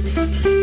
Thank 0.00 0.44
you. 0.44 0.57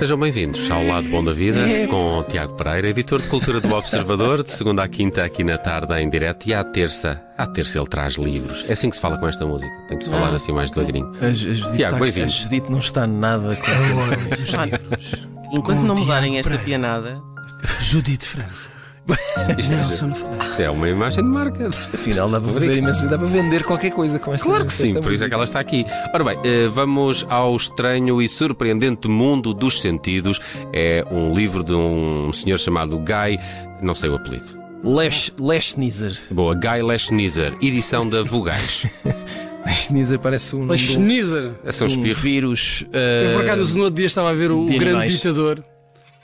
Sejam 0.00 0.18
bem-vindos 0.18 0.70
ao 0.70 0.82
Lado 0.82 1.10
Bom 1.10 1.22
da 1.22 1.30
Vida 1.34 1.60
com 1.90 2.24
Tiago 2.26 2.54
Pereira, 2.54 2.88
editor 2.88 3.20
de 3.20 3.28
Cultura 3.28 3.60
do 3.60 3.70
Observador, 3.74 4.42
de 4.42 4.50
segunda 4.50 4.82
à 4.82 4.88
quinta 4.88 5.22
aqui 5.22 5.44
na 5.44 5.58
tarde 5.58 5.92
em 6.00 6.08
direto 6.08 6.46
e 6.46 6.54
à 6.54 6.64
terça. 6.64 7.22
À 7.36 7.46
terça 7.46 7.78
ele 7.78 7.86
traz 7.86 8.14
livros. 8.14 8.64
É 8.66 8.72
assim 8.72 8.88
que 8.88 8.96
se 8.96 9.02
fala 9.02 9.18
com 9.18 9.28
esta 9.28 9.44
música. 9.44 9.70
Tem 9.88 9.98
que 9.98 10.04
se 10.04 10.08
falar 10.08 10.32
assim 10.32 10.52
mais 10.52 10.70
devagarinho. 10.70 11.12
A, 11.20 11.30
Judite 11.34 11.76
Tiago, 11.76 11.96
tá- 11.96 12.02
bem-vindo. 12.02 12.28
a 12.28 12.30
Judite 12.30 12.72
não 12.72 12.78
está 12.78 13.06
nada 13.06 13.56
com 13.56 14.32
os 14.32 14.48
livros. 14.54 15.12
Enquanto 15.52 15.80
Com 15.80 15.84
não 15.84 15.94
o 15.94 15.98
mudarem 15.98 16.38
esta 16.38 16.56
pianada, 16.56 17.20
Judite 17.82 18.24
França. 18.24 18.70
Isto 19.58 19.70
Nelson 19.72 20.14
Flex. 20.14 20.50
isto 20.50 20.62
é 20.62 20.70
uma 20.70 20.88
imagem 20.88 21.24
de 21.24 21.30
marca. 21.30 21.68
Afinal, 21.68 22.28
dá 22.28 22.40
para 22.40 22.52
fazer 22.52 22.76
imenso, 22.78 23.08
dá 23.08 23.18
para 23.18 23.26
vender 23.26 23.64
qualquer 23.64 23.90
coisa 23.90 24.18
com 24.18 24.32
esta 24.32 24.44
Claro 24.46 24.64
que 24.66 24.72
sim, 24.72 24.88
esta 24.88 25.00
por 25.00 25.12
isso 25.12 25.24
é 25.24 25.28
que 25.28 25.34
ela 25.34 25.44
está 25.44 25.60
aqui. 25.60 25.84
Ora 26.14 26.24
bem, 26.24 26.38
eh, 26.44 26.68
vamos 26.68 27.26
ao 27.28 27.54
estranho 27.56 28.20
e 28.22 28.28
surpreendente 28.28 29.08
mundo 29.08 29.52
dos 29.54 29.80
sentidos. 29.80 30.40
É 30.72 31.04
um 31.10 31.34
livro 31.34 31.62
de 31.64 31.74
um 31.74 32.32
senhor 32.32 32.58
chamado 32.58 32.98
Guy, 32.98 33.38
não 33.82 33.94
sei 33.94 34.10
o 34.10 34.14
apelido. 34.16 34.58
Leschnizer. 35.38 36.18
Boa, 36.30 36.54
Guy 36.54 36.82
Leschnizer, 36.82 37.56
edição 37.60 38.08
da 38.08 38.22
Vogais. 38.22 38.86
Leschnizer 39.66 40.18
parece 40.18 40.56
um, 40.56 40.64
Mas 40.64 40.80
de 40.80 40.90
um, 40.90 40.94
Schneider. 40.94 41.52
É 41.64 41.70
só 41.72 41.84
um 41.84 41.88
um 41.88 41.90
espirro. 41.90 42.20
vírus. 42.20 42.84
Eu 42.92 43.32
por 43.34 43.44
eh, 43.44 43.50
acaso 43.50 43.76
no 43.76 43.84
outro 43.84 43.96
dia 43.96 44.06
estava 44.06 44.30
a 44.30 44.34
ver 44.34 44.50
o, 44.50 44.66
de 44.66 44.76
o 44.76 44.78
grande 44.78 44.96
animais. 44.96 45.12
ditador. 45.12 45.62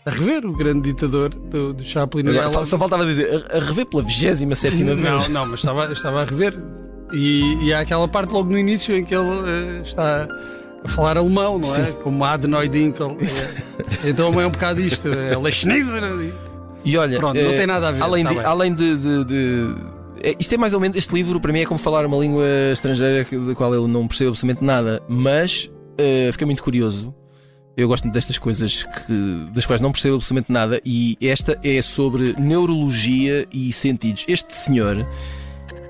A 0.06 0.10
rever 0.10 0.46
o 0.46 0.52
grande 0.52 0.82
ditador 0.92 1.30
do, 1.30 1.74
do 1.74 1.82
Chaplin. 1.84 2.22
fa- 2.52 2.60
lá- 2.60 2.64
só 2.64 2.78
faltava 2.78 3.04
dizer, 3.04 3.44
a, 3.52 3.56
a 3.56 3.60
rever 3.60 3.86
pela 3.86 4.02
27 4.04 4.76
vez. 4.84 4.98
Não, 5.00 5.28
não, 5.28 5.46
mas 5.46 5.58
estava, 5.58 5.92
estava 5.92 6.22
a 6.22 6.24
rever. 6.24 6.54
E, 7.12 7.64
e 7.66 7.72
há 7.74 7.80
aquela 7.80 8.06
parte 8.08 8.32
logo 8.32 8.48
no 8.50 8.56
início 8.58 8.94
em 8.96 9.04
que 9.04 9.14
ele 9.14 9.28
eh, 9.46 9.82
está 9.84 10.28
a 10.84 10.88
falar 10.88 11.16
alemão, 11.16 11.58
não 11.58 11.68
é? 11.76 11.86
Sim. 11.86 11.92
Como 12.02 12.24
Adenoid 12.24 12.68
Dinkel. 12.72 13.16
É. 14.04 14.08
Então 14.10 14.40
é 14.40 14.46
um 14.46 14.50
bocado 14.50 14.80
isto. 14.80 15.08
É 15.08 15.36
Leschneider. 15.36 16.32
E 16.84 16.96
olha, 16.96 17.18
Pronto, 17.18 17.34
não 17.40 17.50
eh, 17.50 17.54
tem 17.56 17.66
nada 17.66 17.88
a 17.88 17.90
ver, 17.92 18.02
Além, 18.02 18.24
tá 18.24 18.32
de, 18.32 18.38
além 18.40 18.74
de, 18.74 18.96
de- 18.96 19.24
de- 19.24 19.74
é, 20.22 20.36
Isto 20.38 20.54
é 20.54 20.56
mais 20.56 20.72
ou 20.72 20.78
menos. 20.80 20.96
Este 20.96 21.12
livro, 21.14 21.40
para 21.40 21.52
mim, 21.52 21.60
é 21.60 21.66
como 21.66 21.78
falar 21.78 22.06
uma 22.06 22.16
língua 22.16 22.44
estrangeira 22.72 23.24
da 23.28 23.54
qual 23.56 23.74
eu 23.74 23.88
não 23.88 24.06
percebo 24.06 24.30
absolutamente 24.30 24.64
nada. 24.64 25.02
Mas 25.08 25.68
eh, 25.98 26.28
fiquei 26.32 26.44
muito 26.44 26.62
curioso. 26.62 27.12
Eu 27.76 27.88
gosto 27.88 28.08
destas 28.10 28.38
coisas 28.38 28.84
que, 28.84 29.46
das 29.52 29.66
quais 29.66 29.80
não 29.82 29.92
percebo 29.92 30.16
absolutamente 30.16 30.50
nada. 30.50 30.80
E 30.84 31.18
esta 31.20 31.58
é 31.62 31.82
sobre 31.82 32.32
neurologia 32.40 33.46
e 33.52 33.72
sentidos. 33.72 34.24
Este 34.26 34.56
senhor 34.56 35.06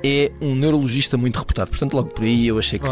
é 0.04 0.32
um 0.40 0.54
neurologista 0.56 1.16
muito 1.16 1.38
reputado. 1.38 1.68
Portanto, 1.68 1.94
logo 1.94 2.08
por 2.10 2.24
aí 2.24 2.46
eu 2.48 2.58
achei 2.58 2.78
que. 2.78 2.86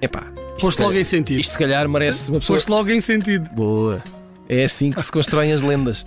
Epá, 0.00 0.22
Posto 0.58 0.78
se 0.78 0.82
logo 0.82 0.90
calhar- 0.92 1.00
em 1.00 1.04
sentido. 1.04 1.40
isto 1.40 1.52
se 1.52 1.58
calhar 1.58 1.88
merece 1.88 2.30
uma 2.30 2.40
pessoa. 2.40 2.56
Posto 2.56 2.68
logo 2.70 2.90
em 2.90 3.00
sentido. 3.00 3.48
Boa. 3.54 4.02
É 4.48 4.64
assim 4.64 4.90
que 4.90 5.00
se 5.02 5.10
constroem 5.12 5.52
as 5.52 5.62
lendas. 5.62 6.04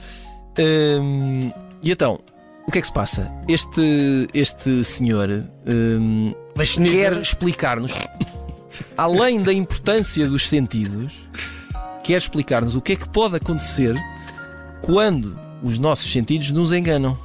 Hum, 0.59 1.52
e 1.81 1.91
então, 1.91 2.19
o 2.67 2.72
que 2.72 2.78
é 2.80 2.81
que 2.81 2.88
se 2.88 2.94
passa? 2.94 3.31
Este, 3.47 4.28
este 4.33 4.83
senhor 4.83 5.30
hum, 5.66 6.33
quer 6.91 7.13
explicar-nos, 7.22 7.91
além 8.97 9.41
da 9.41 9.53
importância 9.53 10.28
dos 10.28 10.47
sentidos, 10.47 11.13
quer 12.06 12.17
explicar-nos 12.17 12.75
o 12.75 12.81
que 12.81 12.94
é 12.94 12.95
que 12.95 13.09
pode 13.09 13.36
acontecer 13.36 13.95
quando 14.81 15.36
os 15.64 15.80
nossos 15.80 16.12
sentidos 16.12 16.52
nos 16.52 16.72
enganam. 16.72 17.17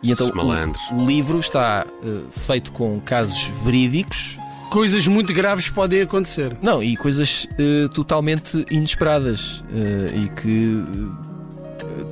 E 0.00 0.12
então 0.12 0.28
o, 0.28 1.00
o 1.00 1.06
livro 1.06 1.40
está 1.40 1.84
eh, 2.02 2.20
feito 2.30 2.70
com 2.70 3.00
casos 3.00 3.50
verídicos 3.64 4.38
Coisas 4.70 5.06
muito 5.06 5.32
graves 5.32 5.68
podem 5.68 6.00
acontecer. 6.00 6.56
Não, 6.60 6.82
e 6.82 6.96
coisas 6.96 7.46
eh, 7.56 7.86
totalmente 7.94 8.66
inesperadas 8.72 9.62
eh, 9.72 10.24
e 10.24 10.28
que 10.30 10.84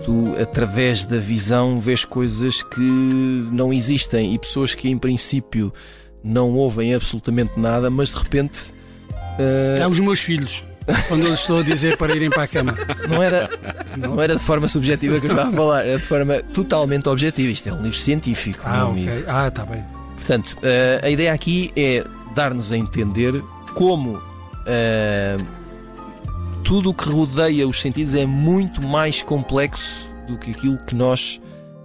tu, 0.04 0.32
através 0.40 1.04
da 1.04 1.18
visão, 1.18 1.80
vês 1.80 2.04
coisas 2.04 2.62
que 2.62 2.80
não 3.50 3.72
existem 3.72 4.32
e 4.32 4.38
pessoas 4.38 4.76
que, 4.76 4.88
em 4.88 4.96
princípio, 4.96 5.72
não 6.22 6.52
ouvem 6.52 6.94
absolutamente 6.94 7.58
nada, 7.58 7.90
mas 7.90 8.10
de 8.10 8.16
repente. 8.16 8.72
É 9.80 9.88
os 9.88 9.98
meus 9.98 10.20
filhos. 10.20 10.64
Quando 11.08 11.26
eu 11.26 11.34
estou 11.34 11.58
a 11.58 11.62
dizer 11.62 11.96
para 11.96 12.14
irem 12.14 12.30
para 12.30 12.42
a 12.44 12.48
cama. 12.48 12.76
não, 13.08 13.22
era, 13.22 13.48
não 13.96 14.20
era 14.20 14.34
de 14.36 14.42
forma 14.42 14.68
subjetiva 14.68 15.20
que 15.20 15.26
eu 15.26 15.30
estava 15.30 15.48
a 15.48 15.52
falar, 15.52 15.86
era 15.86 15.98
de 15.98 16.04
forma 16.04 16.40
totalmente 16.52 17.08
objetiva. 17.08 17.50
Isto 17.50 17.68
é 17.68 17.72
um 17.72 17.82
livro 17.82 17.96
científico, 17.98 18.60
Ah, 18.64 18.78
meu 18.78 18.86
amigo. 18.88 19.10
ok. 19.12 19.24
Ah, 19.28 19.48
está 19.48 19.64
bem. 19.64 19.84
Portanto, 20.16 20.56
eh, 20.62 21.00
a 21.02 21.10
ideia 21.10 21.32
aqui 21.32 21.70
é 21.76 22.04
dar-nos 22.34 22.70
a 22.72 22.76
entender 22.76 23.42
como 23.74 24.20
eh, 24.66 25.36
tudo 26.64 26.90
o 26.90 26.94
que 26.94 27.08
rodeia 27.08 27.66
os 27.66 27.80
sentidos 27.80 28.14
é 28.14 28.24
muito 28.26 28.86
mais 28.86 29.20
complexo 29.22 30.08
do 30.26 30.38
que 30.38 30.52
aquilo 30.52 30.78
que 30.78 30.94
nós 30.94 31.40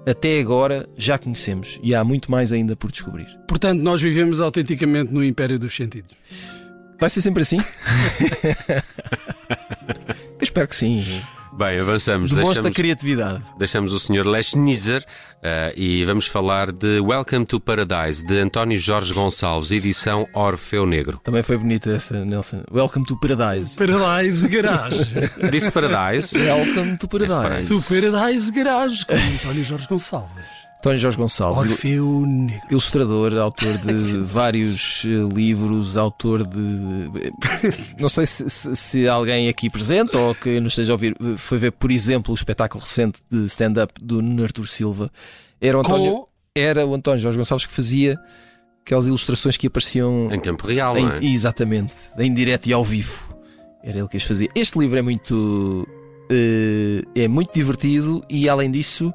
até 0.06 0.40
agora 0.40 0.88
já 0.96 1.18
conhecemos. 1.18 1.80
E 1.84 1.94
há 1.94 2.04
muito 2.04 2.32
mais 2.32 2.52
ainda 2.54 2.76
por 2.76 2.92
descobrir. 2.92 3.28
Portanto, 3.48 3.82
nós 3.82 4.02
vivemos 4.02 4.40
autenticamente 4.40 5.14
no 5.14 5.24
império 5.24 5.60
dos 5.60 5.76
sentidos. 5.76 6.14
Vai 7.00 7.10
ser 7.10 7.22
sempre 7.22 7.44
assim? 7.44 7.58
Eu 8.68 10.42
espero 10.42 10.68
que 10.68 10.76
sim. 10.76 11.22
Bem, 11.54 11.80
avançamos. 11.80 12.30
Demonstra 12.30 12.62
Deixamos, 12.64 12.76
criatividade. 12.76 13.44
deixamos 13.58 13.92
o 13.94 14.00
Sr. 14.00 14.28
Leschnizer 14.28 15.04
eh, 15.42 15.74
e 15.76 16.06
vamos 16.06 16.28
falar 16.28 16.72
de 16.72 17.00
Welcome 17.00 17.48
to 17.48 17.60
Paradise, 17.60 18.24
de 18.26 18.38
António 18.40 18.78
Jorge 18.78 19.12
Gonçalves, 19.12 19.72
edição 19.72 20.28
Orfeu 20.36 20.86
Negro. 20.86 21.20
Também 21.24 21.42
foi 21.42 21.58
bonita 21.58 21.90
essa, 21.90 22.24
Nelson. 22.24 22.64
Welcome 22.72 23.06
to 23.08 23.20
Paradise. 23.20 23.76
Paradise 23.76 24.48
Garage. 24.48 24.98
Disse 25.52 25.72
Paradise? 25.72 26.38
Welcome 26.38 26.98
to 26.98 27.08
Paradise. 27.08 27.70
Do 27.70 27.82
Paradise 27.82 28.52
Garage, 28.52 29.06
com 29.06 29.16
António 29.16 29.64
Jorge 29.64 29.88
Gonçalves. 29.88 30.57
António 30.80 31.00
Jorge 31.00 31.18
Gonçalves. 31.18 31.72
Orfeu 31.72 32.26
Negro. 32.28 32.62
ilustrador, 32.72 33.36
autor 33.38 33.78
de 33.80 34.18
vários 34.20 35.04
eh, 35.06 35.34
livros, 35.34 35.98
autor 35.98 36.46
de. 36.48 37.10
Não 38.00 38.08
sei 38.10 38.26
se, 38.26 38.50
se- 38.50 38.76
se 38.76 39.08
alguém 39.08 39.50
aqui 39.50 39.70
presente 39.70 40.16
ou 40.16 40.34
que 40.36 40.60
nos 40.60 40.74
esteja 40.74 40.94
a 40.94 40.96
ouvir 40.96 41.16
foi 41.38 41.58
ver, 41.58 41.72
por 41.72 41.92
exemplo, 41.92 42.32
o 42.32 42.36
espetáculo 42.36 42.84
recente 42.84 43.22
de 43.30 43.46
stand-up 43.48 43.94
do 44.02 44.22
Nuno 44.22 44.44
Artur 44.44 44.68
Silva. 44.68 45.10
Era 45.60 45.78
o, 45.78 45.82
António, 45.82 46.12
Com 46.12 46.28
era 46.56 46.86
o 46.86 46.94
António 46.94 47.20
Jorge 47.20 47.38
Gonçalves 47.38 47.66
que 47.66 47.74
fazia 47.74 48.18
aquelas 48.86 49.08
ilustrações 49.08 49.58
que 49.58 49.68
apareciam 49.68 50.30
Em 50.32 50.40
tempo 50.40 50.66
real, 50.66 50.96
em- 50.98 51.06
não 51.06 51.12
é? 51.14 51.26
exatamente, 51.26 51.94
em 52.20 52.34
direto 52.34 52.68
e 52.68 52.74
ao 52.74 52.86
vivo. 52.86 53.36
Era 53.84 53.98
ele 54.00 54.08
que 54.08 54.18
as 54.18 54.24
fazia. 54.24 54.48
Este 54.54 54.78
livro 54.78 54.98
é 54.98 55.02
muito. 55.02 55.88
eh, 56.30 57.04
é 57.24 57.28
muito 57.28 57.52
divertido 57.54 58.24
e, 58.30 58.48
além 58.48 58.70
disso, 58.70 59.12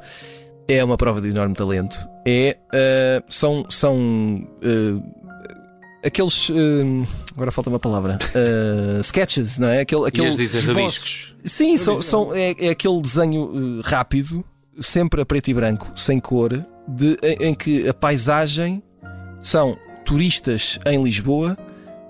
é 0.69 0.83
uma 0.84 0.97
prova 0.97 1.21
de 1.21 1.28
enorme 1.28 1.55
talento. 1.55 1.97
É, 2.27 2.56
eh, 2.73 3.23
são 3.28 3.67
são 3.69 4.47
eh, 4.62 6.06
aqueles. 6.06 6.50
eh, 6.50 7.06
agora 7.34 7.50
falta 7.50 7.69
uma 7.71 7.78
palavra. 7.81 8.19
eh, 8.34 9.00
sketches, 9.00 9.59
não 9.59 9.69
é? 9.69 9.81
Aquele, 9.81 10.06
aquele 10.09 10.31
dizem 10.31 10.61
esboços. 10.61 10.67
rabiscos. 10.77 11.37
Sim, 11.45 11.77
são, 11.77 12.00
são- 12.00 12.34
é, 12.34 12.55
é 12.59 12.69
aquele 12.71 13.00
desenho 13.00 13.81
rápido, 13.83 14.45
sempre 14.81 15.21
a 15.21 15.27
preto 15.27 15.49
e 15.49 15.55
branco, 15.55 15.91
sem 15.97 16.21
cor, 16.21 16.65
de, 16.89 17.19
em, 17.41 17.55
que 17.55 17.89
a 17.89 17.94
paisagem 17.94 18.83
são 19.41 19.77
turistas 20.05 20.79
em 20.87 21.03
Lisboa 21.03 21.56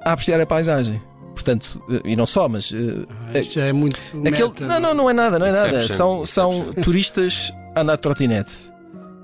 a 0.05 0.13
apreciar 0.13 0.41
a 0.41 0.47
paisagem. 0.47 1.01
Portanto, 1.35 1.83
e 2.05 2.15
não 2.15 2.27
só, 2.27 2.47
mas 2.47 2.71
eh, 2.75 3.07
Ah, 3.35 3.39
Isto 3.39 3.55
já 3.55 3.65
é 3.65 3.73
muito. 3.73 3.99
Aquele- 4.27 4.49
meta. 4.49 4.67
não, 4.67 4.79
não, 4.81 4.95
não 4.95 5.11
é 5.11 5.13
nada, 5.15 5.39
não 5.39 5.47
é 5.47 5.51
nada. 5.51 5.81
São, 5.81 6.27
são 6.27 6.75
turistas 6.83 7.51
andar 7.77 7.97
de 7.97 8.03
trotinete. 8.03 8.53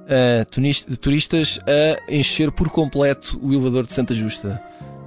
Uh, 0.08 0.96
turistas 1.00 1.60
a 1.66 2.12
encher 2.12 2.50
por 2.50 2.70
completo 2.70 3.38
o 3.42 3.52
elevador 3.52 3.86
de 3.86 3.92
Santa 3.92 4.14
Justa. 4.14 4.60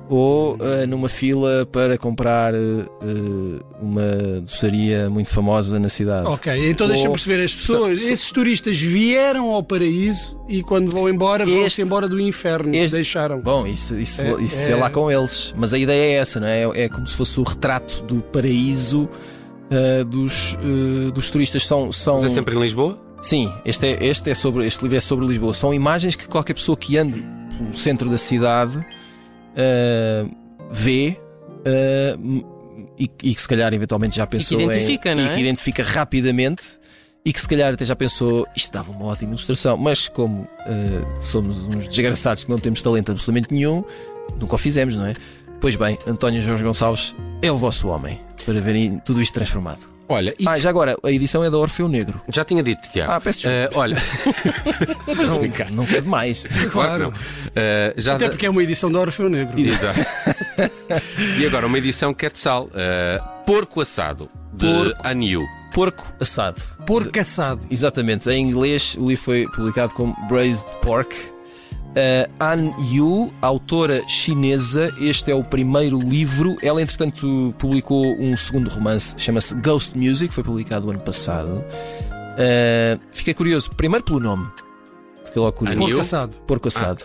Ou 0.08 0.56
uh, 0.56 0.86
numa 0.88 1.08
fila 1.08 1.66
para 1.72 1.98
comprar 1.98 2.54
uh, 2.54 3.66
uma 3.82 4.42
doçaria 4.42 5.10
muito 5.10 5.32
famosa 5.32 5.80
na 5.80 5.88
cidade. 5.88 6.28
Ok, 6.28 6.70
então 6.70 6.86
deixa-me 6.86 7.08
Ou- 7.08 7.14
perceber. 7.16 7.42
As 7.44 7.56
pessoas, 7.56 8.02
So- 8.02 8.10
esses 8.12 8.30
turistas 8.32 8.78
vieram 8.78 9.52
ao 9.52 9.64
paraíso 9.64 10.38
e 10.50 10.62
quando 10.62 10.92
vão 10.92 11.08
embora, 11.10 11.46
vão-se 11.46 11.66
Este- 11.66 11.82
embora 11.82 12.10
do 12.10 12.20
inferno. 12.20 12.76
este- 12.76 12.92
Deixaram. 12.92 13.40
Bom, 13.40 13.66
isso, 13.66 13.98
isso, 13.98 14.22
É- 14.22 14.44
isso 14.44 14.70
é- 14.70 14.74
é... 14.74 14.76
lá 14.76 14.90
com 14.90 15.10
eles. 15.10 15.54
Mas 15.58 15.74
a 15.74 15.80
ideia 15.80 16.12
é 16.18 16.20
essa, 16.20 16.40
não 16.42 16.48
é? 16.48 16.64
É 16.84 16.90
como 16.90 17.08
se 17.08 17.16
fosse 17.16 17.40
o 17.40 17.44
retrato 17.44 18.04
do 18.04 18.22
paraíso 18.22 19.10
uh, 19.72 20.04
dos, 20.04 20.56
uh, 20.56 21.12
dos 21.14 21.30
turistas. 21.30 21.66
São, 21.66 21.90
são... 21.92 22.16
Mas 22.16 22.26
é 22.26 22.30
sempre 22.30 22.54
em 22.54 22.60
Lisboa? 22.60 23.00
Sim, 23.22 23.54
este, 23.64 23.86
é, 23.86 24.06
este, 24.06 24.30
é 24.32 24.34
sobre, 24.36 24.66
este 24.66 24.82
livro 24.82 24.98
é 24.98 25.00
sobre 25.00 25.26
Lisboa. 25.28 25.54
São 25.54 25.74
imagens 25.74 26.16
que 26.16 26.28
qualquer 26.28 26.54
pessoa 26.54 26.76
que 26.76 26.98
ande 26.98 27.24
pelo 27.58 27.74
centro 27.74 28.10
da 28.10 28.18
cidade 28.18 28.84
ah, 29.56 30.26
vê 30.72 31.18
m- 32.20 32.46
e, 32.98 33.04
e 33.24 33.36
que 33.36 33.42
se 33.42 33.48
calhar 33.48 33.74
eventualmente 33.74 34.16
já 34.16 34.26
pensou 34.28 34.60
identifica, 34.60 35.12
em, 35.12 35.16
não 35.16 35.24
e 35.24 35.28
é? 35.28 35.34
que 35.36 35.40
identifica 35.42 35.84
rapidamente 35.84 36.64
e 37.24 37.32
que 37.32 37.40
se 37.40 37.48
calhar 37.48 37.74
até 37.74 37.86
já 37.86 37.96
pensou 37.96 38.48
isto 38.56 38.72
dava 38.74 38.92
uma 38.92 39.06
ótima 39.06 39.30
ilustração, 39.32 39.78
mas 39.78 40.08
como 40.08 40.48
eh, 40.66 41.02
somos 41.22 41.62
uns 41.64 41.88
desgraçados 41.88 42.44
que 42.44 42.50
não 42.50 42.58
temos 42.58 42.82
talento 42.82 43.12
absolutamente 43.12 43.54
nenhum, 43.54 43.84
nunca 44.40 44.56
o 44.56 44.58
fizemos, 44.58 44.96
não 44.96 45.06
é? 45.06 45.14
Pois 45.60 45.76
bem, 45.76 46.00
António 46.08 46.42
Jorge 46.42 46.64
Gonçalves 46.64 47.14
é 47.44 47.52
o 47.52 47.58
vosso 47.60 47.88
homem 47.90 48.20
para 48.44 48.60
verem 48.60 48.98
tudo 49.06 49.22
isto 49.22 49.34
transformado. 49.36 49.91
Olha, 50.12 50.36
e 50.40 50.48
Ah, 50.48 50.58
já 50.58 50.70
agora, 50.70 50.96
a 51.04 51.12
edição 51.12 51.44
é 51.44 51.50
da 51.50 51.58
Orfeu 51.58 51.88
Negro. 51.88 52.22
já 52.28 52.44
tinha 52.46 52.62
dito, 52.62 52.90
Tiago. 52.90 53.12
Ah, 53.12 53.22
peço 53.22 53.40
desculpa. 53.50 53.76
Eh, 53.76 53.80
olha, 53.80 53.98
não, 55.18 55.76
não 55.76 55.86
quero 55.86 56.02
demais. 56.04 56.46
claro 56.72 57.04
não. 57.06 57.14
Eh, 57.56 57.94
já 57.98 58.16
Até 58.16 58.26
da- 58.26 58.32
porque 58.32 58.46
é 58.46 58.50
uma 58.50 58.62
edição 58.64 58.92
da 58.92 59.00
Orfeu 59.00 59.30
Negro. 59.30 59.60
Exato. 59.60 60.00
e 61.40 61.46
agora 61.46 61.66
uma 61.68 61.78
edição 61.78 62.14
Quetzal. 62.14 62.66
uh, 62.66 63.46
porco 63.46 63.82
assado, 63.82 64.30
de 64.54 64.66
Porco. 64.66 65.08
Aniu. 65.08 65.42
Porco 65.74 66.06
assado. 66.20 66.62
Porco 66.86 67.18
assado. 67.20 67.66
Exatamente, 67.72 68.30
em 68.30 68.44
inglês 68.46 68.96
o 69.00 69.08
livro 69.08 69.24
foi 69.24 69.48
publicado 69.48 69.94
como 69.94 70.16
Braised 70.28 70.66
Pork. 70.82 71.16
Uh, 71.92 72.32
An 72.40 72.72
Yu, 72.90 73.34
autora 73.42 74.02
chinesa, 74.08 74.94
este 75.00 75.30
é 75.30 75.36
o 75.36 75.44
primeiro 75.44 76.00
livro. 76.00 76.58
Ela, 76.64 76.82
entretanto, 76.82 77.54
publicou 77.58 78.16
um 78.18 78.34
segundo 78.36 78.70
romance, 78.70 79.14
chama-se 79.18 79.54
Ghost 79.56 79.98
Music, 79.98 80.34
foi 80.34 80.44
publicado 80.44 80.90
ano 80.90 81.00
passado. 81.00 81.64
Uh, 82.32 83.00
fiquei 83.12 83.34
curioso, 83.34 83.70
primeiro 83.76 84.06
pelo 84.06 84.20
nome, 84.22 84.48
fiquei 85.26 85.42
logo 85.42 85.52
curioso. 85.58 85.80
Porco 85.84 86.00
assado. 86.00 86.34
Porco 86.48 86.68
assado. 86.70 87.04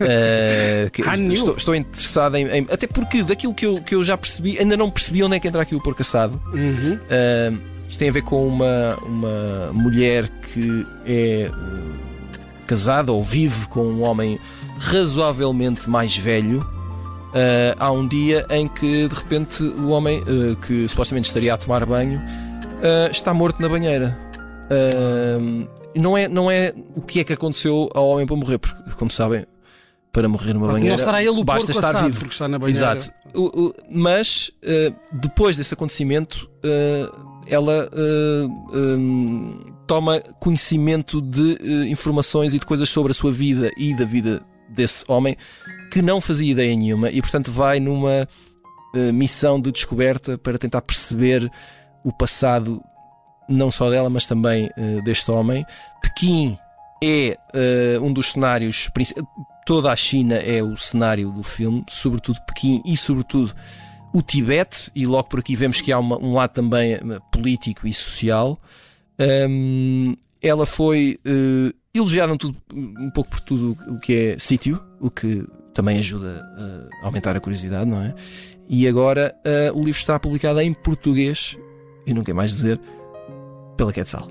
Uh, 0.00 0.90
que- 0.90 1.02
Ah, 1.06 1.16
estou, 1.16 1.56
estou 1.56 1.74
interessado 1.74 2.36
em, 2.36 2.46
em- 2.48 2.66
Até 2.70 2.86
porque 2.86 3.22
daquilo 3.22 3.52
que 3.54 3.66
eu, 3.66 3.80
que 3.82 3.94
eu 3.94 4.02
já 4.02 4.16
percebi, 4.16 4.58
ainda 4.58 4.76
não 4.76 4.90
percebi 4.90 5.22
onde 5.22 5.36
é 5.36 5.40
que 5.40 5.46
entra 5.46 5.60
aqui 5.62 5.74
o 5.74 5.80
porco 5.82 6.00
assado. 6.02 6.40
Uhum. 6.52 6.94
Uh, 6.96 7.58
isto 7.88 7.98
tem 7.98 8.08
a 8.08 8.12
ver 8.12 8.22
com 8.22 8.46
uma, 8.48 8.96
uma 9.04 9.72
mulher 9.74 10.28
que 10.52 10.86
é 11.06 11.48
casada 12.64 13.12
ou 13.12 13.22
vive 13.22 13.66
com 13.68 13.84
um 13.86 14.02
homem 14.02 14.38
razoavelmente 14.78 15.88
mais 15.88 16.16
velho. 16.16 16.60
Uh, 16.60 17.74
há 17.78 17.90
um 17.90 18.06
dia 18.06 18.46
em 18.50 18.68
que 18.68 19.08
de 19.08 19.14
repente 19.14 19.62
o 19.62 19.88
homem 19.88 20.20
uh, 20.22 20.54
que 20.56 20.86
supostamente 20.88 21.26
estaria 21.28 21.52
a 21.52 21.56
tomar 21.58 21.84
banho 21.84 22.18
uh, 22.20 23.10
está 23.10 23.34
morto 23.34 23.60
na 23.60 23.68
banheira. 23.68 24.16
Uh, 24.70 25.68
não 25.96 26.16
é, 26.16 26.28
não 26.28 26.50
é 26.50 26.72
o 26.94 27.02
que 27.02 27.20
é 27.20 27.24
que 27.24 27.32
aconteceu 27.32 27.88
ao 27.94 28.08
homem 28.08 28.24
para 28.26 28.36
morrer, 28.36 28.58
porque, 28.58 28.90
como 28.96 29.10
sabem, 29.10 29.46
para 30.12 30.28
morrer 30.28 30.52
numa 30.54 30.68
banheira 30.68 30.90
não 30.96 30.98
será 30.98 31.20
ele 31.20 31.30
o 31.30 31.44
basta 31.44 31.70
estar 31.72 31.88
assado, 31.88 32.06
vivo. 32.06 32.18
porque 32.20 32.32
está 32.34 32.46
na 32.48 32.58
banheira. 32.58 32.96
Exato. 32.96 33.12
O- 33.34 33.66
o- 33.66 33.74
mas 33.90 34.52
eh, 34.62 34.92
depois 35.12 35.56
desse 35.56 35.74
acontecimento, 35.74 36.48
eh, 36.62 37.08
ela 37.48 37.90
hum, 38.72 39.58
toma 39.86 40.20
conhecimento 40.40 41.20
de 41.20 41.58
eh, 41.60 41.88
informações 41.88 42.54
e 42.54 42.58
de 42.58 42.66
coisas 42.66 42.88
sobre 42.88 43.12
a 43.12 43.14
sua 43.14 43.30
vida 43.32 43.70
e 43.76 43.94
da 43.94 44.04
vida 44.04 44.42
desse 44.68 45.04
homem 45.08 45.36
que 45.90 46.00
não 46.00 46.20
fazia 46.20 46.50
ideia 46.50 46.74
nenhuma 46.74 47.10
e, 47.10 47.20
portanto, 47.20 47.52
vai 47.52 47.78
numa 47.78 48.26
eh, 48.94 49.12
missão 49.12 49.60
de 49.60 49.70
descoberta 49.70 50.38
para 50.38 50.58
tentar 50.58 50.80
perceber 50.80 51.50
o 52.02 52.12
passado 52.12 52.82
não 53.48 53.70
só 53.70 53.90
dela, 53.90 54.08
mas 54.08 54.26
também 54.26 54.70
eh, 54.76 55.00
deste 55.02 55.30
homem. 55.30 55.64
Pequim 56.00 56.56
é 57.02 57.36
um 58.00 58.10
dos 58.10 58.32
cenários. 58.32 58.88
Toda 59.66 59.92
a 59.92 59.96
China 59.96 60.36
é 60.36 60.62
o 60.62 60.74
cenário 60.76 61.30
do 61.32 61.42
filme, 61.42 61.84
sobretudo 61.88 62.38
Pequim 62.46 62.82
e, 62.86 62.96
sobretudo, 62.96 63.54
o 64.14 64.22
Tibete. 64.22 64.90
E 64.94 65.06
logo 65.06 65.28
por 65.28 65.40
aqui 65.40 65.54
vemos 65.54 65.82
que 65.82 65.92
há 65.92 65.98
uma- 65.98 66.18
um 66.18 66.32
lado 66.32 66.52
também 66.52 66.98
político 67.30 67.86
e 67.86 67.92
social. 67.92 68.58
Hum, 69.18 70.14
ela 70.42 70.66
foi 70.66 71.18
eh, 71.24 71.72
elogiada 71.94 72.32
um, 72.32 72.36
tudo- 72.36 72.56
um 72.74 73.10
pouco 73.10 73.30
por 73.30 73.40
tudo 73.40 73.76
o 73.88 73.98
que 73.98 74.12
é 74.14 74.38
sítio, 74.38 74.80
o 75.00 75.10
que 75.10 75.44
também 75.72 75.98
ajuda 75.98 76.44
a 77.02 77.06
aumentar 77.06 77.36
a 77.36 77.40
curiosidade, 77.40 77.88
não 77.88 78.00
é? 78.02 78.14
E 78.68 78.86
agora 78.88 79.34
eh, 79.44 79.70
o 79.72 79.78
livro 79.78 79.98
está 79.98 80.18
publicado 80.18 80.60
em 80.60 80.72
português, 80.72 81.56
e 82.06 82.12
não 82.14 82.22
quer 82.22 82.32
mais 82.34 82.50
dizer, 82.50 82.78
pela 83.76 83.92
Quetzal. 83.92 84.28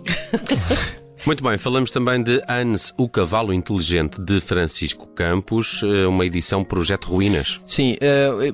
Muito 1.25 1.41
bem, 1.43 1.57
falamos 1.57 1.89
também 1.89 2.21
de 2.21 2.41
Hans, 2.49 2.93
o 2.97 3.07
Cavalo 3.07 3.53
Inteligente, 3.53 4.19
de 4.21 4.41
Francisco 4.41 5.07
Campos, 5.07 5.81
eh, 5.83 6.05
uma 6.05 6.25
edição 6.25 6.63
Projeto 6.63 7.05
Ruínas. 7.09 7.61
Sim, 7.65 7.95
eh, 8.01 8.53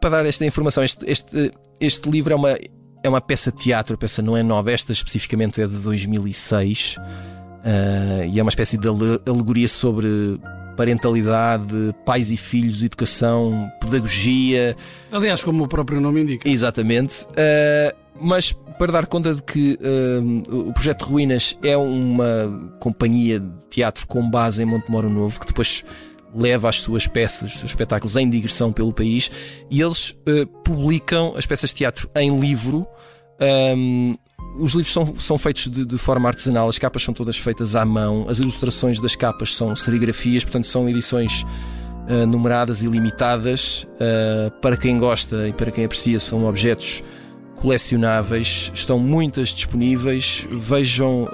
para 0.00 0.10
dar 0.10 0.26
esta 0.26 0.44
informação, 0.46 0.84
este, 0.84 1.04
este, 1.10 1.52
este 1.80 2.08
livro 2.08 2.32
é 2.32 2.36
uma, 2.36 2.56
é 3.04 3.08
uma 3.08 3.20
peça 3.20 3.52
de 3.52 3.58
teatro, 3.58 3.94
a 3.94 3.98
peça 3.98 4.22
não 4.22 4.34
é 4.34 4.42
nova, 4.42 4.72
esta 4.72 4.92
especificamente 4.92 5.60
é 5.60 5.66
de 5.66 5.76
2006 5.76 6.96
eh, 7.62 8.28
e 8.32 8.40
é 8.40 8.42
uma 8.42 8.48
espécie 8.48 8.78
de 8.78 8.88
ale- 8.88 9.20
alegoria 9.26 9.68
sobre 9.68 10.40
parentalidade, 10.74 11.94
pais 12.04 12.30
e 12.30 12.36
filhos, 12.36 12.82
educação, 12.82 13.70
pedagogia, 13.80 14.74
Aliás, 15.12 15.44
como 15.44 15.64
o 15.64 15.68
próprio 15.68 16.00
nome 16.00 16.22
indica. 16.22 16.48
Exatamente. 16.48 17.24
Uh, 17.26 17.94
mas 18.20 18.52
para 18.78 18.90
dar 18.90 19.06
conta 19.06 19.34
de 19.34 19.42
que 19.42 19.78
uh, 19.80 20.68
o 20.68 20.72
Projeto 20.72 21.02
Ruínas 21.04 21.56
é 21.62 21.76
uma 21.76 22.72
companhia 22.80 23.38
de 23.38 23.50
teatro 23.70 24.06
com 24.06 24.28
base 24.28 24.62
em 24.62 24.66
Montemoro 24.66 25.08
Novo, 25.08 25.38
que 25.38 25.46
depois 25.46 25.84
leva 26.34 26.68
as 26.68 26.80
suas 26.80 27.06
peças, 27.06 27.52
os 27.52 27.58
seus 27.60 27.70
espetáculos 27.70 28.16
em 28.16 28.28
digressão 28.28 28.72
pelo 28.72 28.92
país, 28.92 29.30
e 29.70 29.80
eles 29.80 30.10
uh, 30.10 30.46
publicam 30.64 31.34
as 31.36 31.46
peças 31.46 31.70
de 31.70 31.76
teatro 31.76 32.10
em 32.16 32.38
livro. 32.38 32.86
Um, 33.76 34.14
os 34.58 34.72
livros 34.72 34.92
são, 34.92 35.16
são 35.16 35.38
feitos 35.38 35.68
de, 35.68 35.84
de 35.84 35.98
forma 35.98 36.28
artesanal, 36.28 36.68
as 36.68 36.78
capas 36.78 37.02
são 37.02 37.14
todas 37.14 37.36
feitas 37.36 37.74
à 37.76 37.84
mão, 37.84 38.26
as 38.28 38.38
ilustrações 38.38 39.00
das 39.00 39.14
capas 39.14 39.54
são 39.54 39.74
serigrafias, 39.74 40.44
portanto 40.44 40.66
são 40.66 40.88
edições 40.88 41.44
uh, 42.08 42.26
numeradas 42.26 42.82
e 42.82 42.86
limitadas. 42.86 43.86
Uh, 43.94 44.50
para 44.60 44.76
quem 44.76 44.98
gosta 44.98 45.48
e 45.48 45.52
para 45.52 45.70
quem 45.70 45.84
aprecia, 45.84 46.18
são 46.18 46.44
objetos 46.46 47.02
colecionáveis, 47.56 48.70
estão 48.74 48.98
muitas 48.98 49.48
disponíveis. 49.48 50.46
Vejam, 50.50 51.26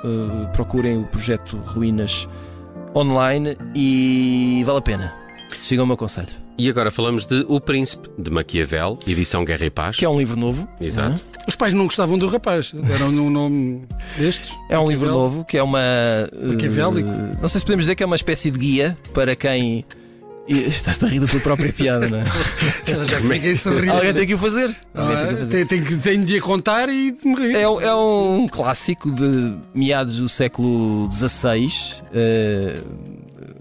procurem 0.52 0.98
o 0.98 1.04
projeto 1.04 1.56
Ruínas 1.56 2.28
online 2.94 3.56
e 3.74 4.62
vale 4.64 4.78
a 4.78 4.82
pena. 4.82 5.14
Sigam 5.62 5.84
o 5.84 5.88
meu 5.88 5.96
conselho. 5.96 6.28
E 6.56 6.68
agora 6.68 6.90
falamos 6.90 7.24
de 7.24 7.44
O 7.48 7.58
Príncipe, 7.60 8.08
de 8.18 8.30
Maquiavel, 8.30 8.98
edição 9.06 9.44
Guerra 9.44 9.64
e 9.64 9.70
Paz. 9.70 9.96
Que 9.96 10.04
é 10.04 10.08
um 10.08 10.18
livro 10.18 10.38
novo. 10.38 10.68
Exato. 10.80 11.24
Os 11.48 11.56
pais 11.56 11.72
não 11.72 11.84
gostavam 11.84 12.18
do 12.18 12.26
rapaz, 12.26 12.70
deram-lhe 12.72 13.18
um 13.18 13.30
nome 13.30 13.82
destes. 14.18 14.52
É 14.68 14.78
um 14.78 14.86
livro 14.88 15.10
novo 15.10 15.44
que 15.44 15.56
é 15.56 15.62
uma. 15.62 15.80
uh, 16.32 16.48
Maquiavélico. 16.48 17.08
não 17.40 17.48
sei 17.48 17.60
se 17.60 17.64
podemos 17.64 17.84
dizer 17.84 17.94
que 17.94 18.02
é 18.02 18.06
uma 18.06 18.16
espécie 18.16 18.50
de 18.50 18.58
guia 18.58 18.96
para 19.14 19.34
quem. 19.34 19.84
E 20.48 20.68
Estás-te 20.68 21.04
a 21.04 21.08
rir 21.08 21.20
da 21.20 21.26
tua 21.26 21.40
própria 21.40 21.72
piada, 21.72 22.08
não 22.08 22.18
é? 22.18 22.24
Já, 22.84 23.04
já 23.04 23.20
ninguém 23.20 23.54
se 23.54 23.68
ri. 23.70 23.88
Alguém 23.88 24.12
tem 24.14 24.26
que 24.26 24.34
o 24.34 24.38
fazer. 24.38 24.76
Alguém 24.94 25.16
tem 25.16 25.26
que 25.28 25.34
o 25.34 25.38
fazer. 25.38 25.46
tem, 25.50 25.66
tem, 25.66 25.82
que- 25.84 25.96
tem 25.96 26.24
de 26.24 26.38
a 26.38 26.40
contar 26.42 26.88
e 26.88 27.12
de 27.12 27.26
me 27.28 27.34
rir. 27.36 27.54
É, 27.56 27.68
um- 27.68 27.80
é 27.80 27.94
um 27.94 28.48
clássico 28.48 29.10
de 29.12 29.54
meados 29.74 30.16
do 30.18 30.28
século 30.28 31.08
XVI, 31.12 31.68
eh, 32.12 32.80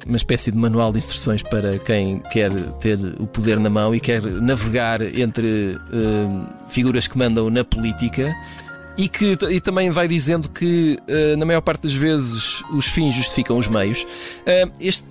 uma 0.07 0.15
espécie 0.17 0.51
de 0.51 0.57
manual 0.57 0.91
de 0.91 0.97
instruções 0.97 1.43
para 1.43 1.77
quem 1.77 2.19
quer 2.31 2.51
ter 2.79 2.97
o 3.19 3.27
poder 3.27 3.59
na 3.59 3.69
mão 3.69 3.93
e 3.93 3.99
quer 3.99 4.21
navegar 4.23 5.01
entre 5.01 5.77
eh, 5.93 6.45
figuras 6.69 7.07
que 7.07 7.17
mandam 7.17 7.49
na 7.49 7.63
política. 7.63 8.33
E 8.97 9.07
que 9.07 9.37
e 9.49 9.61
também 9.61 9.89
vai 9.91 10.07
dizendo 10.09 10.49
que, 10.49 10.97
eh, 11.07 11.35
na 11.37 11.45
maior 11.45 11.61
parte 11.61 11.83
das 11.83 11.93
vezes, 11.93 12.61
os 12.73 12.85
fins 12.87 13.13
justificam 13.13 13.57
os 13.57 13.67
meios. 13.67 14.05
Eh, 14.45 14.65
este, 14.79 15.05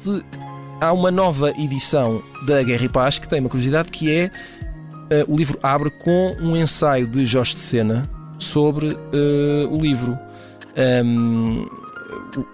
há 0.81 0.93
uma 0.93 1.11
nova 1.11 1.51
edição 1.59 2.23
da 2.47 2.63
Guerra 2.63 2.85
e 2.85 2.89
Paz 2.89 3.19
que 3.19 3.29
tem 3.29 3.41
uma 3.41 3.49
curiosidade 3.49 3.91
que 3.91 4.11
é 4.11 4.31
eh, 5.11 5.25
o 5.27 5.37
livro 5.37 5.59
abre 5.63 5.91
com 5.91 6.37
um 6.41 6.57
ensaio 6.57 7.07
de 7.07 7.25
Jorge 7.27 7.55
de 7.55 7.61
Sena 7.61 8.09
sobre 8.39 8.97
eh, 9.13 9.67
o 9.69 9.77
livro. 9.81 10.17
Um, 11.05 11.67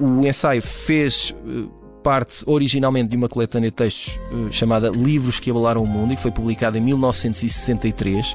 o, 0.01 0.21
o 0.21 0.27
ensaio 0.27 0.63
fez 0.63 1.35
eh, 1.47 1.65
parte 2.03 2.43
originalmente 2.47 3.11
de 3.11 3.17
uma 3.17 3.29
coletânea 3.29 3.71
de 3.71 3.77
textos 3.77 4.19
eh, 4.19 4.51
chamada 4.51 4.89
Livros 4.89 5.39
que 5.39 5.51
Abalaram 5.51 5.83
o 5.83 5.87
Mundo 5.87 6.13
e 6.13 6.17
que 6.17 6.23
foi 6.23 6.31
publicada 6.31 6.79
em 6.79 6.81
1963 6.81 8.35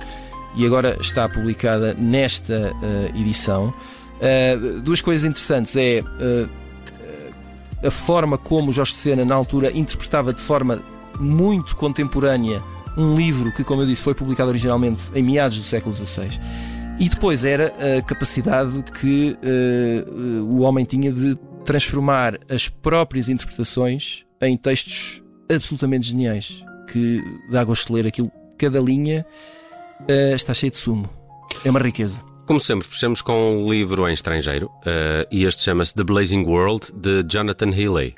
e 0.56 0.66
agora 0.66 0.98
está 1.00 1.28
publicada 1.28 1.94
nesta 1.94 2.74
edição. 3.16 3.72
Duas 4.84 5.00
coisas 5.00 5.24
interessantes 5.24 5.76
é 5.76 6.02
a 7.84 7.92
forma 7.92 8.38
como 8.38 8.72
Jorge 8.72 8.94
Sena 8.94 9.24
na 9.24 9.36
altura 9.36 9.72
interpretava 9.76 10.34
de 10.34 10.42
forma 10.42 10.82
muito 11.20 11.76
contemporânea 11.76 12.62
um 12.98 13.16
livro 13.16 13.52
que, 13.54 13.64
como 13.64 13.82
eu 13.82 13.88
disse, 13.88 14.02
foi 14.02 14.14
publicado 14.14 14.50
originalmente 14.50 15.04
em 15.14 15.24
meados 15.24 15.58
do 15.58 15.64
século 15.64 15.94
XVI. 15.94 16.30
E 17.00 17.08
depois 17.08 17.46
era 17.46 17.74
a 17.98 18.02
capacidade 18.02 18.84
que 19.00 19.38
eh, 19.42 20.04
o 20.42 20.60
homem 20.60 20.84
tinha 20.84 21.12
de 21.12 21.38
transformar 21.64 22.38
as 22.50 22.68
próprias 22.68 23.30
interpretações 23.30 24.26
em 24.42 24.58
textos 24.58 25.24
absolutamente 25.50 26.08
geniais. 26.08 26.62
Que 26.92 27.24
dá 27.50 27.64
gosto 27.64 27.88
de 27.88 27.94
ler 27.94 28.08
aquilo, 28.08 28.30
cada 28.58 28.82
linha 28.82 29.26
Uh, 30.02 30.36
está 30.36 30.54
cheio 30.54 30.72
de 30.72 30.78
sumo. 30.78 31.10
É 31.66 31.70
uma 31.70 31.80
riqueza. 31.80 32.24
Como 32.50 32.60
sempre, 32.60 32.88
fechamos 32.88 33.22
com 33.22 33.60
um 33.60 33.72
livro 33.72 34.10
em 34.10 34.14
estrangeiro 34.16 34.72
uh, 34.78 35.28
e 35.30 35.44
este 35.44 35.62
chama-se 35.62 35.94
The 35.94 36.04
Blazing 36.04 36.46
World 36.46 36.92
de 36.96 37.22
Jonathan 37.30 37.70
Healey. 37.70 38.16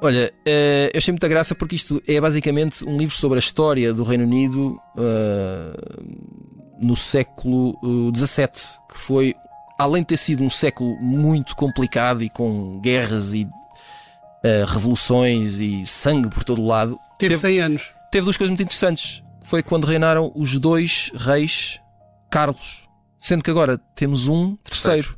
Olha, 0.00 0.34
uh, 0.38 0.90
eu 0.92 0.98
achei 0.98 1.12
muita 1.12 1.28
graça 1.28 1.54
porque 1.54 1.76
isto 1.76 2.02
é 2.08 2.20
basicamente 2.20 2.84
um 2.84 2.96
livro 2.96 3.14
sobre 3.14 3.38
a 3.38 3.38
história 3.38 3.94
do 3.94 4.02
Reino 4.02 4.24
Unido 4.24 4.80
uh, 4.96 6.76
no 6.80 6.96
século 6.96 7.78
XVII, 8.12 8.48
que 8.92 8.98
foi, 8.98 9.32
além 9.78 10.02
de 10.02 10.08
ter 10.08 10.16
sido 10.16 10.42
um 10.42 10.50
século 10.50 10.96
muito 10.96 11.54
complicado 11.54 12.20
e 12.24 12.28
com 12.28 12.80
guerras 12.80 13.32
e 13.32 13.46
revoluções 14.66 15.60
e 15.60 15.86
sangue 15.86 16.28
por 16.28 16.42
todo 16.42 16.60
o 16.60 16.66
lado, 16.66 16.98
teve 17.16 17.38
100 17.38 17.60
anos. 17.60 17.94
Teve 18.10 18.24
duas 18.24 18.36
coisas 18.36 18.50
muito 18.50 18.64
interessantes. 18.64 19.22
Foi 19.44 19.62
quando 19.62 19.86
reinaram 19.86 20.32
os 20.34 20.58
dois 20.58 21.12
reis 21.14 21.78
Carlos 22.28 22.90
Sendo 23.22 23.44
que 23.44 23.50
agora 23.50 23.78
temos 23.94 24.26
um 24.26 24.56
terceiro. 24.56 25.16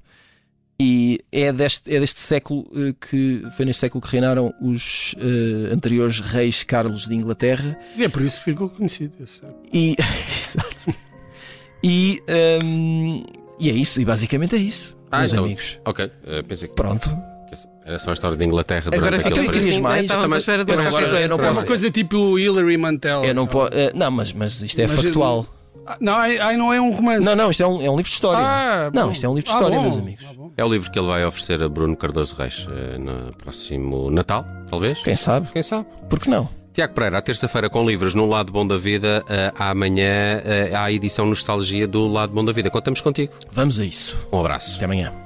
E 0.79 1.21
é 1.33 1.53
deste, 1.53 1.95
é 1.95 1.99
deste 1.99 2.21
século 2.21 2.63
uh, 2.73 2.93
que 2.95 3.43
foi 3.57 3.65
neste 3.65 3.81
século 3.81 4.03
que 4.03 4.11
reinaram 4.11 4.53
os 4.61 5.15
uh, 5.15 5.73
anteriores 5.73 6.21
reis 6.21 6.65
Carlos 6.65 7.07
de 7.07 7.15
Inglaterra. 7.15 7.79
E 7.97 8.05
é 8.05 8.09
por 8.09 8.21
isso 8.21 8.39
que 8.39 8.45
ficou 8.45 8.69
conhecido. 8.69 9.17
E, 9.73 9.97
e, 11.83 12.21
um, 12.63 13.25
e 13.59 13.71
é 13.71 13.73
isso, 13.73 14.01
e 14.01 14.05
basicamente 14.05 14.57
é 14.57 14.59
isso, 14.59 14.97
ah, 15.11 15.21
meus 15.21 15.33
então, 15.33 15.45
amigos. 15.45 15.79
Ok, 15.87 16.05
uh, 16.05 16.45
pensei 16.47 16.69
que. 16.69 16.75
Pronto. 16.75 17.17
Era 17.87 17.99
só 17.99 18.11
a 18.11 18.15
história 18.15 18.37
de 18.37 18.45
Inglaterra 18.45 18.91
Agora 18.93 19.19
durante 19.19 19.29
aquele 19.29 19.49
querias 19.49 19.79
mais? 19.79 20.11
Eu 20.11 20.29
não, 20.29 20.39
espera 20.39 20.65
eu 20.67 20.77
não, 20.77 21.19
eu 21.19 21.29
não 21.29 21.37
posso... 21.37 21.49
É 21.49 21.53
uma 21.53 21.65
coisa 21.65 21.91
tipo 21.91 22.39
Hillary 22.39 22.79
Mantel. 22.79 23.25
Eu 23.25 23.35
não, 23.35 23.47
po... 23.47 23.69
não 23.95 24.11
mas, 24.11 24.33
mas 24.33 24.63
isto 24.63 24.81
é 24.81 24.87
mas 24.87 24.97
factual. 24.97 25.47
Eu... 25.47 25.64
Não, 26.01 26.17
aí 26.17 26.57
não 26.57 26.73
é 26.73 26.81
um 26.81 26.91
romance. 26.91 27.25
Não, 27.25 27.37
não, 27.37 27.51
isto 27.51 27.63
é 27.63 27.67
um, 27.67 27.83
é 27.83 27.91
um 27.91 27.97
livro 27.97 28.11
de 28.11 28.15
história. 28.15 28.45
Ah, 28.45 28.91
não, 28.93 29.13
isto 29.13 29.25
é 29.25 29.29
um 29.29 29.35
livro 29.35 29.49
de 29.49 29.55
ah, 29.55 29.59
história, 29.59 29.79
ah, 29.79 29.83
meus 29.83 29.97
amigos. 29.97 30.25
Ah, 30.29 30.35
é 30.57 30.65
o 30.65 30.69
livro 30.69 30.91
que 30.91 30.99
ele 30.99 31.09
vai 31.09 31.25
oferecer 31.25 31.63
a 31.63 31.69
Bruno 31.69 31.97
Cardoso 31.97 32.35
Reis 32.35 32.67
uh, 32.67 32.99
no 32.99 33.33
próximo 33.37 34.11
Natal, 34.11 34.45
talvez? 34.69 35.01
Quem 35.03 35.17
sabe? 35.17 35.49
Quem 35.53 35.63
sabe? 35.63 35.87
Por 36.09 36.19
que 36.21 36.29
não? 36.29 36.49
Tiago 36.73 36.93
Pereira, 36.93 37.19
à 37.19 37.23
terça-feira 37.23 37.71
com 37.71 37.87
livros 37.87 38.15
no 38.15 38.27
Lado 38.27 38.53
Bom 38.53 38.67
da 38.67 38.77
Vida, 38.77 39.25
uh, 39.25 39.63
amanhã 39.63 40.43
uh, 40.43 40.77
há 40.77 40.85
a 40.85 40.93
edição 40.93 41.27
Nostalgia 41.27 41.87
do 41.87 42.09
Lado 42.09 42.33
Bom 42.33 42.45
da 42.45 42.53
Vida. 42.53 42.71
Contamos 42.71 43.01
contigo. 43.01 43.33
Vamos 43.53 43.79
a 43.79 43.85
isso. 43.85 44.27
Um 44.33 44.41
abraço. 44.41 44.77
Até 44.77 44.85
amanhã. 44.85 45.24